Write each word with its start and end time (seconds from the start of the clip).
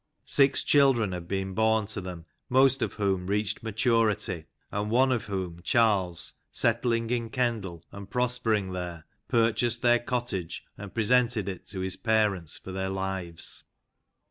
Six 0.25 0.63
children 0.63 1.11
had 1.11 1.27
been 1.27 1.53
born 1.53 1.85
to 1.85 2.01
them, 2.01 2.25
most 2.49 2.81
of 2.81 2.93
whom 2.95 3.27
reached 3.27 3.61
maturity, 3.61 4.45
and 4.71 4.89
one 4.89 5.11
of 5.11 5.25
whom, 5.25 5.61
Charles, 5.61 6.33
settling 6.51 7.11
in 7.11 7.29
Kendal, 7.29 7.85
and 7.91 8.09
prospering 8.09 8.71
there, 8.71 9.05
purchased 9.27 9.83
their 9.83 9.99
cottage, 9.99 10.65
and 10.75 10.91
presented 10.91 11.47
it 11.47 11.67
to 11.67 11.81
his 11.81 11.97
parents 11.97 12.57
for 12.57 12.71
their 12.71 12.89
lives. 12.89 13.65